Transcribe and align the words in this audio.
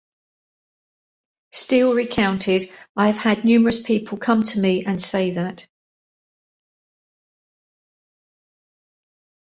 Steele 1.51 1.93
recounted, 1.93 2.63
I 2.97 3.05
have 3.09 3.19
had 3.19 3.45
numerous 3.45 3.79
people 3.79 4.17
come 4.17 4.41
to 4.41 4.59
me 4.59 4.83
and 4.83 4.99
say 4.99 5.29
that. 5.35 5.67